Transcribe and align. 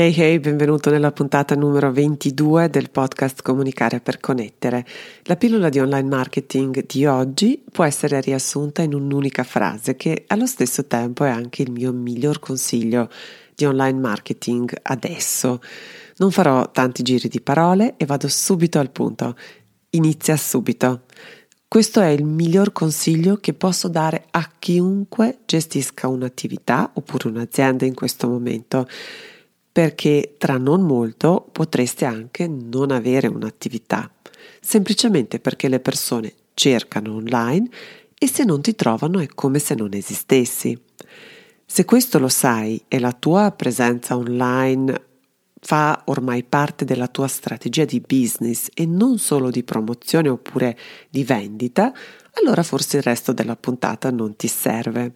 Hey 0.00 0.14
hey, 0.16 0.38
benvenuto 0.38 0.88
nella 0.88 1.12
puntata 1.12 1.54
numero 1.54 1.92
22 1.92 2.70
del 2.70 2.90
podcast 2.90 3.42
Comunicare 3.42 4.00
per 4.00 4.18
connettere. 4.18 4.86
La 5.24 5.36
pillola 5.36 5.68
di 5.68 5.78
online 5.78 6.08
marketing 6.08 6.86
di 6.86 7.04
oggi 7.04 7.62
può 7.70 7.84
essere 7.84 8.18
riassunta 8.22 8.80
in 8.80 8.94
un'unica 8.94 9.44
frase 9.44 9.96
che 9.96 10.24
allo 10.28 10.46
stesso 10.46 10.86
tempo 10.86 11.24
è 11.24 11.28
anche 11.28 11.60
il 11.60 11.70
mio 11.70 11.92
miglior 11.92 12.38
consiglio 12.38 13.10
di 13.54 13.66
online 13.66 14.00
marketing 14.00 14.74
adesso. 14.80 15.60
Non 16.16 16.30
farò 16.30 16.70
tanti 16.70 17.02
giri 17.02 17.28
di 17.28 17.42
parole 17.42 17.96
e 17.98 18.06
vado 18.06 18.26
subito 18.26 18.78
al 18.78 18.90
punto. 18.90 19.36
Inizia 19.90 20.38
subito. 20.38 21.02
Questo 21.68 22.00
è 22.00 22.08
il 22.08 22.24
miglior 22.24 22.72
consiglio 22.72 23.36
che 23.36 23.52
posso 23.52 23.88
dare 23.88 24.28
a 24.30 24.50
chiunque 24.58 25.40
gestisca 25.44 26.08
un'attività 26.08 26.90
oppure 26.94 27.28
un'azienda 27.28 27.84
in 27.84 27.92
questo 27.92 28.28
momento 28.28 28.88
perché 29.72 30.34
tra 30.38 30.58
non 30.58 30.82
molto 30.82 31.48
potreste 31.52 32.04
anche 32.04 32.46
non 32.48 32.90
avere 32.90 33.28
un'attività, 33.28 34.10
semplicemente 34.60 35.38
perché 35.38 35.68
le 35.68 35.80
persone 35.80 36.34
cercano 36.54 37.14
online 37.14 37.68
e 38.18 38.28
se 38.28 38.44
non 38.44 38.60
ti 38.60 38.74
trovano 38.74 39.18
è 39.20 39.28
come 39.28 39.58
se 39.58 39.74
non 39.74 39.94
esistessi. 39.94 40.78
Se 41.64 41.84
questo 41.84 42.18
lo 42.18 42.28
sai 42.28 42.82
e 42.88 42.98
la 42.98 43.12
tua 43.12 43.52
presenza 43.52 44.16
online 44.16 45.08
fa 45.60 46.02
ormai 46.06 46.42
parte 46.42 46.84
della 46.84 47.06
tua 47.06 47.28
strategia 47.28 47.84
di 47.84 48.00
business 48.00 48.68
e 48.74 48.86
non 48.86 49.18
solo 49.18 49.50
di 49.50 49.62
promozione 49.62 50.28
oppure 50.28 50.76
di 51.08 51.22
vendita, 51.22 51.92
allora 52.34 52.62
forse 52.62 52.96
il 52.96 53.02
resto 53.02 53.32
della 53.32 53.56
puntata 53.56 54.10
non 54.10 54.36
ti 54.36 54.48
serve. 54.48 55.12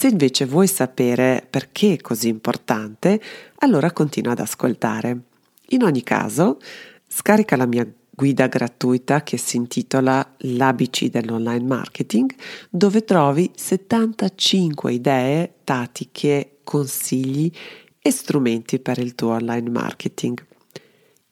Se 0.00 0.08
invece 0.08 0.46
vuoi 0.46 0.66
sapere 0.66 1.46
perché 1.50 1.92
è 1.92 2.00
così 2.00 2.28
importante, 2.28 3.20
allora 3.56 3.92
continua 3.92 4.32
ad 4.32 4.38
ascoltare. 4.38 5.24
In 5.72 5.82
ogni 5.82 6.02
caso, 6.02 6.58
scarica 7.06 7.54
la 7.54 7.66
mia 7.66 7.86
guida 8.08 8.46
gratuita 8.46 9.22
che 9.22 9.36
si 9.36 9.58
intitola 9.58 10.26
L'ABC 10.38 11.10
dell'online 11.10 11.66
marketing, 11.66 12.34
dove 12.70 13.04
trovi 13.04 13.50
75 13.54 14.90
idee, 14.90 15.56
tattiche, 15.64 16.60
consigli 16.64 17.52
e 18.00 18.10
strumenti 18.10 18.78
per 18.78 18.98
il 18.98 19.14
tuo 19.14 19.32
online 19.32 19.68
marketing. 19.68 20.42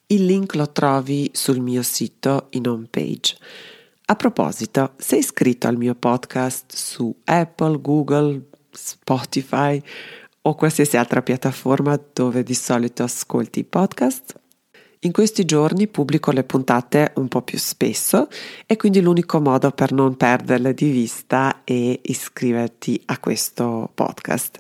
Il 0.09 0.27
link 0.27 0.55
lo 0.57 0.71
trovi 0.73 1.31
sul 1.33 1.61
mio 1.61 1.81
sito 1.81 2.49
in 2.51 2.69
home 2.69 2.89
page. 2.91 3.35
A 4.05 4.15
proposito, 4.15 4.93
sei 4.99 5.21
iscritto 5.21 5.69
al 5.69 5.79
mio 5.79 5.95
podcast 5.95 6.75
su 6.75 7.15
Apple, 7.25 7.81
Google, 7.81 8.43
Spotify 8.79 9.83
o 10.43 10.55
qualsiasi 10.55 10.97
altra 10.97 11.23
piattaforma 11.23 12.01
dove 12.13 12.43
di 12.43 12.55
solito 12.55 13.03
ascolti 13.03 13.61
i 13.61 13.65
podcast? 13.65 14.41
In 15.01 15.13
questi 15.13 15.45
giorni 15.45 15.87
pubblico 15.87 16.33
le 16.33 16.43
puntate 16.43 17.13
un 17.17 17.29
po' 17.29 17.43
più 17.43 17.59
spesso 17.59 18.29
e 18.67 18.77
quindi 18.77 19.01
l'unico 19.01 19.41
modo 19.41 19.71
per 19.71 19.93
non 19.93 20.17
perderle 20.17 20.75
di 20.75 20.91
vista 20.91 21.63
è 21.63 21.99
iscriverti 22.03 23.01
a 23.07 23.19
questo 23.19 23.91
podcast. 23.95 24.59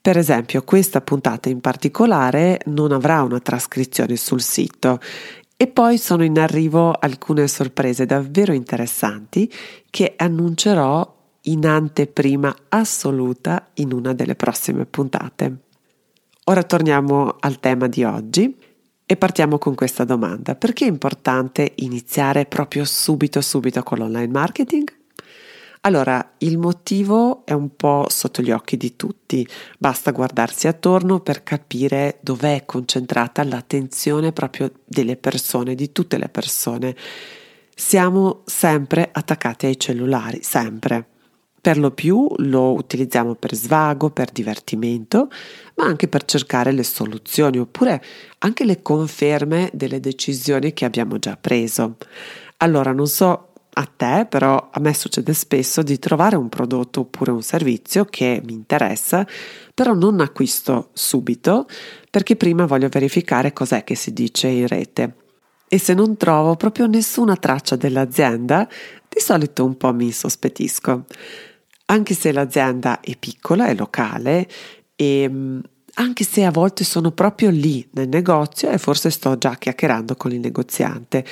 Per 0.00 0.16
esempio, 0.16 0.62
questa 0.62 1.02
puntata 1.02 1.50
in 1.50 1.60
particolare 1.60 2.60
non 2.66 2.92
avrà 2.92 3.22
una 3.22 3.40
trascrizione 3.40 4.16
sul 4.16 4.40
sito 4.40 5.00
e 5.54 5.66
poi 5.66 5.98
sono 5.98 6.24
in 6.24 6.38
arrivo 6.38 6.92
alcune 6.92 7.46
sorprese 7.46 8.06
davvero 8.06 8.54
interessanti 8.54 9.52
che 9.90 10.14
annuncerò 10.16 11.16
in 11.48 11.66
anteprima 11.66 12.54
assoluta 12.68 13.70
in 13.74 13.92
una 13.92 14.12
delle 14.14 14.34
prossime 14.34 14.84
puntate. 14.86 15.56
Ora 16.44 16.62
torniamo 16.62 17.36
al 17.40 17.60
tema 17.60 17.88
di 17.88 18.04
oggi 18.04 18.56
e 19.04 19.16
partiamo 19.16 19.58
con 19.58 19.74
questa 19.74 20.04
domanda. 20.04 20.54
Perché 20.54 20.84
è 20.84 20.88
importante 20.88 21.72
iniziare 21.76 22.46
proprio 22.46 22.84
subito 22.84 23.40
subito 23.40 23.82
con 23.82 23.98
l'online 23.98 24.28
marketing? 24.28 24.96
Allora, 25.82 26.34
il 26.38 26.58
motivo 26.58 27.46
è 27.46 27.52
un 27.52 27.74
po' 27.76 28.06
sotto 28.08 28.42
gli 28.42 28.50
occhi 28.50 28.76
di 28.76 28.96
tutti, 28.96 29.46
basta 29.78 30.10
guardarsi 30.10 30.66
attorno 30.66 31.20
per 31.20 31.44
capire 31.44 32.18
dov'è 32.20 32.64
concentrata 32.66 33.44
l'attenzione 33.44 34.32
proprio 34.32 34.72
delle 34.84 35.16
persone, 35.16 35.74
di 35.74 35.92
tutte 35.92 36.18
le 36.18 36.28
persone. 36.28 36.96
Siamo 37.74 38.42
sempre 38.44 39.08
attaccati 39.10 39.66
ai 39.66 39.78
cellulari, 39.78 40.42
sempre. 40.42 41.16
Per 41.60 41.78
lo 41.78 41.90
più 41.90 42.26
lo 42.36 42.72
utilizziamo 42.74 43.34
per 43.34 43.54
svago, 43.54 44.10
per 44.10 44.30
divertimento, 44.30 45.28
ma 45.76 45.84
anche 45.84 46.08
per 46.08 46.24
cercare 46.24 46.72
le 46.72 46.84
soluzioni 46.84 47.58
oppure 47.58 48.02
anche 48.38 48.64
le 48.64 48.82
conferme 48.82 49.70
delle 49.72 50.00
decisioni 50.00 50.72
che 50.72 50.84
abbiamo 50.84 51.18
già 51.18 51.36
preso. 51.40 51.96
Allora, 52.58 52.92
non 52.92 53.06
so 53.06 53.48
a 53.78 53.84
te, 53.84 54.26
però 54.28 54.70
a 54.72 54.80
me 54.80 54.92
succede 54.92 55.32
spesso 55.32 55.82
di 55.82 55.98
trovare 55.98 56.36
un 56.36 56.48
prodotto 56.48 57.00
oppure 57.00 57.30
un 57.30 57.42
servizio 57.42 58.04
che 58.04 58.40
mi 58.44 58.52
interessa, 58.52 59.26
però 59.72 59.94
non 59.94 60.20
acquisto 60.20 60.90
subito 60.92 61.66
perché 62.10 62.34
prima 62.34 62.66
voglio 62.66 62.88
verificare 62.88 63.52
cos'è 63.52 63.84
che 63.84 63.94
si 63.94 64.12
dice 64.12 64.48
in 64.48 64.66
rete. 64.66 65.14
E 65.68 65.78
se 65.78 65.94
non 65.94 66.16
trovo 66.16 66.56
proprio 66.56 66.86
nessuna 66.86 67.36
traccia 67.36 67.76
dell'azienda, 67.76 68.66
di 69.18 69.24
solito 69.24 69.64
un 69.64 69.76
po' 69.76 69.92
mi 69.92 70.06
insospettisco. 70.06 71.04
Anche 71.86 72.14
se 72.14 72.32
l'azienda 72.32 73.00
è 73.00 73.16
piccola, 73.16 73.66
è 73.66 73.74
locale 73.74 74.48
e 74.94 75.28
mm, 75.28 75.58
anche 75.94 76.24
se 76.24 76.44
a 76.44 76.50
volte 76.50 76.84
sono 76.84 77.10
proprio 77.10 77.50
lì 77.50 77.86
nel 77.92 78.08
negozio 78.08 78.70
e 78.70 78.78
forse 78.78 79.10
sto 79.10 79.36
già 79.36 79.56
chiacchierando 79.56 80.14
con 80.14 80.32
il 80.32 80.40
negoziante 80.40 81.24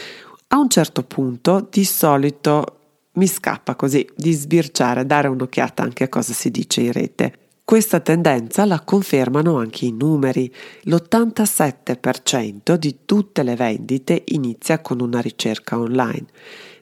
a 0.49 0.59
un 0.59 0.69
certo 0.69 1.03
punto, 1.03 1.67
di 1.71 1.85
solito, 1.85 2.79
mi 3.13 3.27
scappa 3.27 3.75
così 3.75 4.09
di 4.15 4.33
sbirciare, 4.33 5.05
dare 5.05 5.29
un'occhiata 5.29 5.83
anche 5.83 6.05
a 6.05 6.09
cosa 6.09 6.33
si 6.33 6.51
dice 6.51 6.83
in 6.83 6.93
rete. 6.93 7.39
Questa 7.65 7.99
tendenza 7.99 8.65
la 8.65 8.81
confermano 8.81 9.59
anche 9.59 9.87
i 9.87 9.93
numeri. 9.93 10.53
L'87% 10.83 12.75
di 12.75 12.99
tutte 13.05 13.43
le 13.43 13.57
vendite 13.57 14.23
inizia 14.27 14.81
con 14.81 15.01
una 15.01 15.21
ricerca 15.21 15.77
online. 15.77 16.27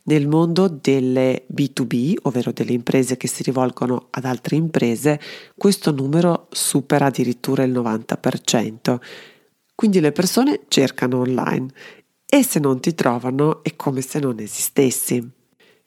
Nel 0.06 0.28
mondo 0.28 0.68
delle 0.68 1.46
B2B, 1.52 2.14
ovvero 2.22 2.52
delle 2.52 2.72
imprese 2.72 3.16
che 3.16 3.26
si 3.26 3.42
rivolgono 3.42 4.08
ad 4.10 4.26
altre 4.26 4.56
imprese, 4.56 5.18
questo 5.56 5.92
numero 5.92 6.48
supera 6.50 7.06
addirittura 7.06 7.62
il 7.62 7.72
90%. 7.72 9.00
Quindi 9.74 10.00
le 10.00 10.12
persone 10.12 10.60
cercano 10.68 11.20
online 11.20 11.68
e 12.26 12.42
se 12.42 12.58
non 12.58 12.80
ti 12.80 12.94
trovano 12.94 13.62
è 13.62 13.76
come 13.76 14.02
se 14.02 14.18
non 14.18 14.40
esistessi. 14.40 15.26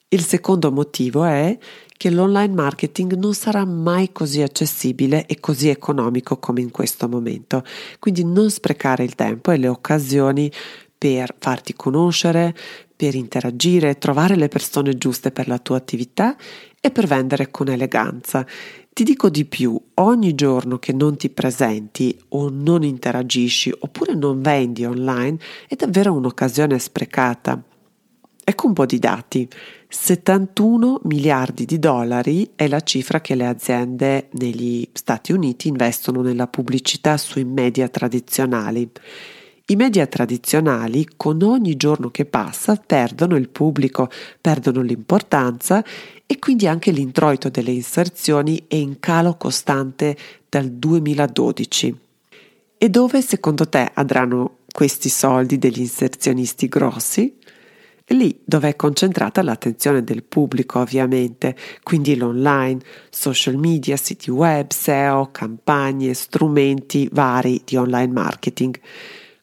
Il 0.09 0.23
secondo 0.23 0.71
motivo 0.71 1.23
è 1.23 1.57
che 1.97 2.09
l'online 2.09 2.53
marketing 2.53 3.15
non 3.15 3.33
sarà 3.33 3.65
mai 3.65 4.11
così 4.11 4.41
accessibile 4.41 5.25
e 5.25 5.39
così 5.39 5.67
economico 5.67 6.37
come 6.37 6.61
in 6.61 6.71
questo 6.71 7.09
momento, 7.09 7.63
quindi 7.99 8.23
non 8.23 8.49
sprecare 8.49 9.03
il 9.03 9.15
tempo 9.15 9.51
e 9.51 9.57
le 9.57 9.67
occasioni 9.67 10.49
per 10.97 11.35
farti 11.37 11.73
conoscere, 11.73 12.55
per 12.97 13.13
interagire, 13.13 13.99
trovare 13.99 14.35
le 14.35 14.47
persone 14.47 14.97
giuste 14.97 15.31
per 15.31 15.47
la 15.47 15.59
tua 15.59 15.77
attività 15.77 16.35
e 16.81 16.89
per 16.89 17.05
vendere 17.05 17.51
con 17.51 17.69
eleganza. 17.69 18.45
Ti 18.91 19.03
dico 19.03 19.29
di 19.29 19.45
più, 19.45 19.79
ogni 19.93 20.33
giorno 20.33 20.79
che 20.79 20.91
non 20.91 21.15
ti 21.17 21.29
presenti 21.29 22.19
o 22.29 22.49
non 22.49 22.83
interagisci 22.83 23.71
oppure 23.77 24.15
non 24.15 24.41
vendi 24.41 24.85
online 24.85 25.37
è 25.67 25.75
davvero 25.75 26.13
un'occasione 26.13 26.79
sprecata. 26.79 27.61
Ecco 28.43 28.65
un 28.65 28.73
po' 28.73 28.87
di 28.87 28.97
dati. 28.97 29.47
71 29.89 31.01
miliardi 31.03 31.65
di 31.65 31.77
dollari 31.77 32.49
è 32.55 32.67
la 32.67 32.81
cifra 32.81 33.21
che 33.21 33.35
le 33.35 33.45
aziende 33.45 34.29
negli 34.31 34.87
Stati 34.93 35.31
Uniti 35.31 35.67
investono 35.67 36.21
nella 36.21 36.47
pubblicità 36.47 37.17
sui 37.17 37.43
media 37.43 37.87
tradizionali. 37.89 38.89
I 39.69 39.75
media 39.75 40.07
tradizionali 40.07 41.05
con 41.17 41.43
ogni 41.43 41.75
giorno 41.75 42.09
che 42.09 42.23
passa 42.23 42.77
perdono 42.77 43.35
il 43.35 43.49
pubblico, 43.49 44.09
perdono 44.39 44.81
l'importanza 44.81 45.83
e 46.25 46.39
quindi 46.39 46.67
anche 46.67 46.91
l'introito 46.91 47.49
delle 47.49 47.71
inserzioni 47.71 48.63
è 48.65 48.75
in 48.75 49.01
calo 49.01 49.35
costante 49.35 50.15
dal 50.47 50.69
2012. 50.69 51.99
E 52.77 52.89
dove 52.89 53.21
secondo 53.21 53.67
te 53.67 53.91
andranno 53.93 54.59
questi 54.71 55.09
soldi 55.09 55.57
degli 55.57 55.79
inserzionisti 55.79 56.69
grossi? 56.69 57.35
lì 58.11 58.39
dove 58.45 58.69
è 58.69 58.75
concentrata 58.77 59.43
l'attenzione 59.43 60.01
del 60.01 60.23
pubblico 60.23 60.79
ovviamente, 60.79 61.57
quindi 61.83 62.15
l'online, 62.15 62.79
social 63.09 63.57
media, 63.57 63.97
siti 63.97 64.31
web, 64.31 64.71
SEO, 64.71 65.27
campagne, 65.33 66.13
strumenti 66.13 67.09
vari 67.11 67.61
di 67.65 67.75
online 67.75 68.13
marketing. 68.13 68.79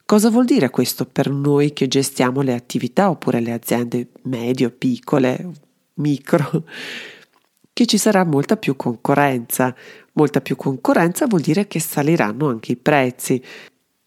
Cosa 0.07 0.29
vuol 0.29 0.45
dire 0.45 0.69
questo 0.69 1.07
per 1.07 1.31
noi 1.31 1.73
che 1.73 1.87
gestiamo 1.87 2.41
le 2.41 2.53
attività 2.53 3.09
oppure 3.09 3.39
le 3.39 3.51
aziende 3.51 4.09
medio, 4.25 4.69
piccole, 4.69 5.49
micro? 5.95 6.63
Che 7.73 7.85
ci 7.87 7.97
sarà 7.97 8.23
molta 8.23 8.55
più 8.55 8.75
concorrenza. 8.75 9.75
Molta 10.13 10.41
più 10.41 10.55
concorrenza 10.55 11.25
vuol 11.25 11.41
dire 11.41 11.65
che 11.65 11.79
saliranno 11.79 12.47
anche 12.47 12.73
i 12.73 12.77
prezzi. 12.77 13.43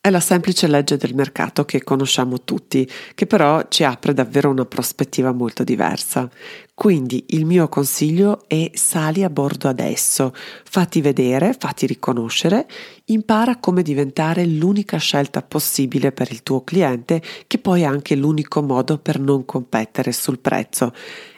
È 0.00 0.10
la 0.10 0.20
semplice 0.20 0.68
legge 0.68 0.96
del 0.96 1.12
mercato 1.16 1.64
che 1.64 1.82
conosciamo 1.82 2.42
tutti, 2.42 2.88
che 3.14 3.26
però 3.26 3.66
ci 3.68 3.82
apre 3.82 4.14
davvero 4.14 4.48
una 4.48 4.64
prospettiva 4.64 5.32
molto 5.32 5.64
diversa. 5.64 6.30
Quindi 6.72 7.24
il 7.30 7.44
mio 7.44 7.68
consiglio 7.68 8.44
è 8.46 8.70
sali 8.74 9.24
a 9.24 9.28
bordo 9.28 9.68
adesso, 9.68 10.32
fatti 10.34 11.00
vedere, 11.00 11.52
fatti 11.58 11.84
riconoscere, 11.84 12.68
impara 13.06 13.56
come 13.56 13.82
diventare 13.82 14.46
l'unica 14.46 14.98
scelta 14.98 15.42
possibile 15.42 16.12
per 16.12 16.30
il 16.30 16.44
tuo 16.44 16.62
cliente, 16.62 17.20
che 17.48 17.58
poi 17.58 17.82
è 17.82 17.84
anche 17.86 18.14
l'unico 18.14 18.62
modo 18.62 18.98
per 18.98 19.18
non 19.18 19.44
competere 19.44 20.12
sul 20.12 20.38
prezzo. 20.38 20.92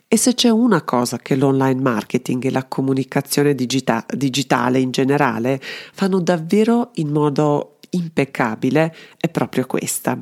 E 0.07 0.19
se 0.19 0.35
c'è 0.35 0.51
una 0.51 0.83
cosa 0.83 1.17
che 1.17 1.35
l'online 1.35 1.81
marketing 1.81 2.45
e 2.45 2.51
la 2.51 2.67
comunicazione 2.67 3.55
digita- 3.55 4.05
digitale 4.15 4.81
in 4.81 4.91
generale 4.91 5.59
fanno 5.63 6.21
davvero 6.21 6.91
in 6.95 7.09
modo 7.09 7.77
impeccabile 7.91 8.95
è 9.19 9.29
proprio 9.29 9.67
questa. 9.67 10.19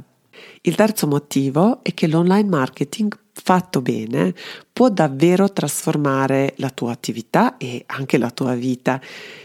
Il 0.62 0.74
terzo 0.74 1.06
motivo 1.06 1.82
è 1.82 1.94
che 1.94 2.06
l'online 2.06 2.48
marketing 2.48 3.16
fatto 3.32 3.80
bene 3.80 4.34
può 4.72 4.88
davvero 4.88 5.52
trasformare 5.52 6.54
la 6.56 6.70
tua 6.70 6.92
attività 6.92 7.56
e 7.56 7.84
anche 7.86 8.18
la 8.18 8.30
tua 8.30 8.54
vita. 8.54 9.00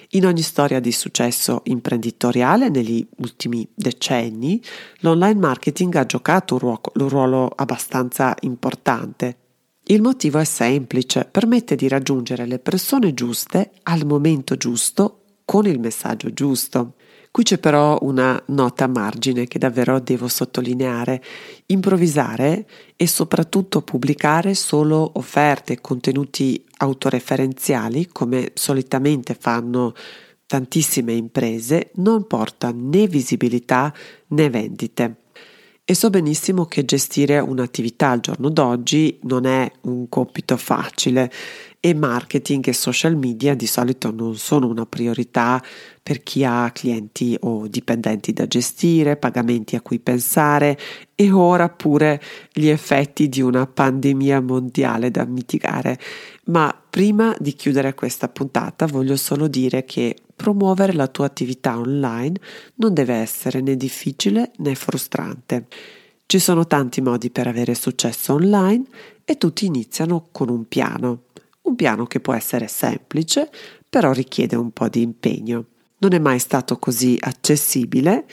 In 0.10 0.26
ogni 0.26 0.42
storia 0.42 0.80
di 0.80 0.92
successo 0.92 1.62
imprenditoriale 1.66 2.70
negli 2.70 3.06
ultimi 3.18 3.68
decenni, 3.74 4.62
l'online 5.00 5.40
marketing 5.40 5.96
ha 5.96 6.06
giocato 6.06 6.56
un 6.56 6.60
ruolo, 6.60 6.82
un 6.96 7.10
ruolo 7.10 7.48
abbastanza 7.56 8.36
importante. 8.42 9.38
Il 9.86 10.02
motivo 10.02 10.40
è 10.40 10.46
semplice, 10.46 11.28
permette 11.30 11.76
di 11.76 11.88
raggiungere 11.88 12.46
le 12.46 12.60
persone 12.60 13.14
giuste 13.14 13.72
al 13.84 14.06
momento 14.06 14.56
giusto 14.56 15.24
con 15.46 15.66
il 15.66 15.80
messaggio 15.80 16.32
giusto. 16.32 16.94
Qui 17.34 17.42
c'è 17.42 17.58
però 17.58 17.98
una 18.02 18.40
nota 18.50 18.84
a 18.84 18.88
margine 18.88 19.48
che 19.48 19.58
davvero 19.58 20.00
devo 20.00 20.28
sottolineare. 20.28 21.20
Improvvisare 21.66 22.68
e 22.96 23.08
soprattutto 23.08 23.82
pubblicare 23.82 24.54
solo 24.54 25.14
offerte 25.16 25.74
e 25.74 25.82
contenuti 25.82 26.64
autoreferenziali, 26.78 28.10
come 28.12 28.52
solitamente 28.54 29.34
fanno 29.34 29.96
tantissime 30.46 31.14
imprese, 31.14 31.90
non 31.96 32.28
porta 32.28 32.72
né 32.72 33.08
visibilità 33.08 33.92
né 34.28 34.50
vendite. 34.52 35.23
E 35.86 35.96
so 35.96 36.10
benissimo 36.10 36.64
che 36.64 36.86
gestire 36.86 37.40
un'attività 37.40 38.12
al 38.12 38.22
giorno 38.22 38.48
d'oggi 38.48 39.20
non 39.24 39.46
è 39.46 39.70
un 39.82 40.08
compito 40.08 40.56
facile 40.56 41.30
e 41.82 41.94
marketing 41.94 42.66
e 42.70 42.72
social 42.72 43.18
media 43.18 43.54
di 43.54 43.68
solito 43.68 44.10
non 44.10 44.38
sono 44.38 44.70
una 44.70 44.86
priorità 44.86 45.62
per 46.02 46.24
chi 46.24 46.46
ha 46.46 46.72
clienti 46.72 47.36
o 47.42 47.68
dipendenti 47.68 48.32
da 48.32 48.48
gestire, 48.48 49.18
pagamenti 49.18 49.76
a 49.76 49.82
cui 49.82 50.00
pensare 50.00 50.80
e 51.16 51.30
ora 51.32 51.68
pure 51.68 52.22
gli 52.54 52.68
effetti 52.68 53.28
di 53.28 53.42
una 53.42 53.68
pandemia 53.68 54.40
mondiale 54.40 55.12
da 55.12 55.26
mitigare. 55.26 56.00
Ma 56.46 56.74
prima 56.90 57.36
di 57.38 57.52
chiudere 57.56 57.94
questa 57.94 58.30
puntata 58.30 58.86
voglio 58.86 59.18
solo 59.18 59.50
dire 59.50 59.84
che 59.84 60.16
promuovere 60.36 60.94
la 60.94 61.08
tua 61.08 61.26
attività 61.26 61.78
online 61.78 62.40
non 62.76 62.94
deve 62.94 63.14
essere 63.16 63.62
né 63.62 63.76
difficile 63.76 64.52
né 64.58 64.76
frustrante. 64.76 65.68
Ci 66.26 66.40
sono 66.40 66.66
tanti 66.66 67.02
modi 67.02 67.30
per 67.30 67.48
avere 67.48 67.76
successo 67.76 68.34
online 68.34 68.86
e 69.26 69.38
tutti 69.38 69.66
iniziano 69.66 70.28
con 70.32 70.50
un 70.50 70.68
piano. 70.68 71.26
Un 71.62 71.76
piano 71.76 72.06
che 72.06 72.20
può 72.20 72.34
essere 72.34 72.68
semplice, 72.68 73.50
però 73.88 74.12
richiede 74.12 74.56
un 74.56 74.72
po' 74.72 74.90
di 74.90 75.02
impegno. 75.02 75.66
Non 76.00 76.14
è 76.14 76.20
mai 76.20 76.40
stato 76.40 76.78
così 76.78 77.18
accessibile, 77.20 78.26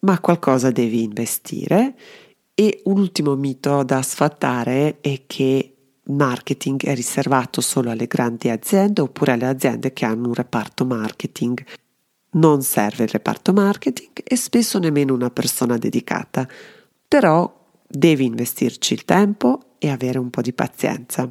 ma 0.00 0.20
qualcosa 0.20 0.70
devi 0.70 1.02
investire. 1.02 1.94
E 2.54 2.80
un 2.84 2.98
ultimo 2.98 3.34
mito 3.34 3.82
da 3.82 4.02
sfatare 4.02 4.98
è 5.00 5.22
che 5.26 5.77
marketing 6.08 6.84
è 6.84 6.94
riservato 6.94 7.60
solo 7.60 7.90
alle 7.90 8.06
grandi 8.06 8.48
aziende 8.48 9.00
oppure 9.00 9.32
alle 9.32 9.46
aziende 9.46 9.92
che 9.92 10.04
hanno 10.04 10.28
un 10.28 10.34
reparto 10.34 10.84
marketing. 10.84 11.64
Non 12.30 12.62
serve 12.62 13.04
il 13.04 13.10
reparto 13.10 13.52
marketing 13.52 14.10
e 14.22 14.36
spesso 14.36 14.78
nemmeno 14.78 15.14
una 15.14 15.30
persona 15.30 15.76
dedicata, 15.78 16.48
però 17.06 17.66
devi 17.86 18.24
investirci 18.24 18.92
il 18.92 19.04
tempo 19.04 19.74
e 19.78 19.88
avere 19.90 20.18
un 20.18 20.30
po' 20.30 20.42
di 20.42 20.52
pazienza. 20.52 21.30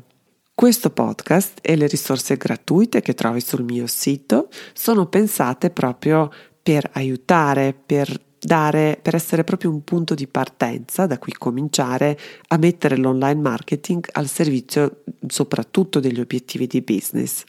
Questo 0.53 0.89
podcast 0.89 1.59
e 1.61 1.75
le 1.75 1.85
risorse 1.85 2.35
gratuite 2.35 3.01
che 3.01 3.13
trovi 3.13 3.41
sul 3.41 3.63
mio 3.63 3.85
sito 3.85 4.49
sono 4.73 5.05
pensate 5.05 5.69
proprio 5.69 6.31
per 6.63 6.89
aiutare, 6.93 7.73
per 7.73 8.25
dare, 8.39 8.99
per 9.01 9.15
essere 9.15 9.43
proprio 9.43 9.71
un 9.71 9.83
punto 9.83 10.13
di 10.13 10.27
partenza 10.27 11.05
da 11.05 11.17
cui 11.17 11.33
cominciare 11.33 12.17
a 12.49 12.57
mettere 12.57 12.97
l'online 12.97 13.41
marketing 13.41 14.07
al 14.13 14.27
servizio 14.27 15.03
soprattutto 15.27 15.99
degli 15.99 16.19
obiettivi 16.19 16.67
di 16.67 16.81
business. 16.81 17.43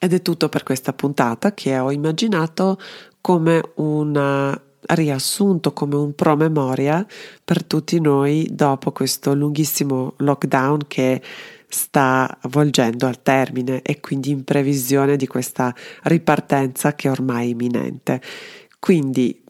Ed 0.00 0.12
è 0.12 0.22
tutto 0.22 0.48
per 0.48 0.62
questa 0.62 0.92
puntata 0.92 1.54
che 1.54 1.76
ho 1.78 1.90
immaginato 1.90 2.78
come 3.20 3.60
un 3.76 4.56
riassunto, 4.80 5.72
come 5.72 5.96
un 5.96 6.14
promemoria 6.14 7.04
per 7.44 7.64
tutti 7.64 8.00
noi 8.00 8.48
dopo 8.50 8.92
questo 8.92 9.34
lunghissimo 9.34 10.14
lockdown 10.18 10.86
che 10.86 11.20
sta 11.68 12.38
volgendo 12.48 13.06
al 13.06 13.22
termine 13.22 13.82
e 13.82 14.00
quindi 14.00 14.30
in 14.30 14.44
previsione 14.44 15.16
di 15.16 15.26
questa 15.26 15.74
ripartenza 16.04 16.94
che 16.94 17.08
è 17.08 17.10
ormai 17.10 17.50
imminente. 17.50 18.22
Quindi 18.78 19.42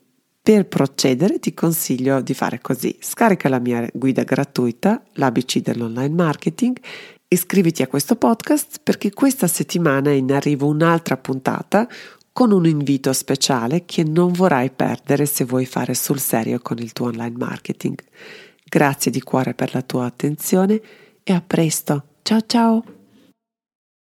per 0.48 0.64
procedere 0.64 1.40
ti 1.40 1.52
consiglio 1.52 2.22
di 2.22 2.32
fare 2.32 2.58
così. 2.62 2.96
Scarica 3.00 3.50
la 3.50 3.58
mia 3.58 3.86
guida 3.92 4.22
gratuita, 4.22 5.02
l'ABC 5.12 5.58
dell'online 5.58 6.14
marketing, 6.14 6.78
iscriviti 7.28 7.82
a 7.82 7.86
questo 7.86 8.16
podcast 8.16 8.80
perché 8.82 9.12
questa 9.12 9.46
settimana 9.46 10.08
è 10.08 10.14
in 10.14 10.32
arrivo 10.32 10.66
un'altra 10.66 11.18
puntata 11.18 11.86
con 12.32 12.50
un 12.50 12.64
invito 12.64 13.12
speciale 13.12 13.84
che 13.84 14.04
non 14.04 14.32
vorrai 14.32 14.70
perdere 14.70 15.26
se 15.26 15.44
vuoi 15.44 15.66
fare 15.66 15.92
sul 15.92 16.18
serio 16.18 16.60
con 16.60 16.78
il 16.78 16.94
tuo 16.94 17.08
online 17.08 17.36
marketing. 17.36 17.98
Grazie 18.64 19.10
di 19.10 19.20
cuore 19.20 19.52
per 19.52 19.74
la 19.74 19.82
tua 19.82 20.06
attenzione 20.06 20.80
e 21.24 21.32
a 21.34 21.42
presto. 21.46 22.04
Ciao 22.22 22.40
ciao! 22.46 22.97